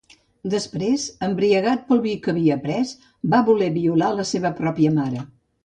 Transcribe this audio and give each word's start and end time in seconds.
Després, 0.53 1.03
embriagat 1.27 1.83
pel 1.91 2.01
vi 2.07 2.13
que 2.25 2.33
havia 2.33 2.59
pres, 2.65 2.95
va 3.35 3.45
voler 3.53 3.71
violar 3.79 4.11
la 4.19 4.27
seva 4.33 4.55
pròpia 4.65 4.99
mare. 5.01 5.25